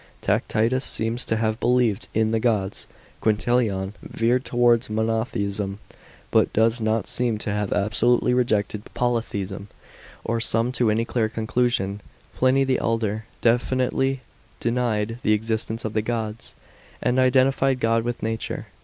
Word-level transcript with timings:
Tacitus 0.19 0.83
seems 0.83 1.23
to 1.25 1.35
have 1.37 1.59
believed 1.59 2.07
in 2.15 2.31
the 2.31 2.39
gods. 2.39 2.87
Quintilian 3.19 3.93
veered 4.01 4.43
towards 4.43 4.89
monotheism, 4.89 5.77
but 6.31 6.51
does 6.53 6.81
not 6.81 7.05
seem 7.05 7.37
to 7.37 7.51
have 7.51 7.71
absolutely 7.71 8.33
rejected 8.33 8.81
poly 8.95 9.21
theism 9.21 9.67
or 10.25 10.39
come 10.41 10.71
to 10.71 10.89
any 10.89 11.05
clear 11.05 11.29
conclusion. 11.29 12.01
Pliny 12.35 12.63
the 12.63 12.79
elder 12.79 13.25
definitely 13.41 14.21
denied 14.59 15.19
the 15.21 15.33
existence 15.33 15.85
of 15.85 15.93
the 15.93 16.01
gods, 16.01 16.55
and 16.99 17.19
identified 17.19 17.79
God 17.79 18.01
with 18.03 18.23
nature. 18.23 18.65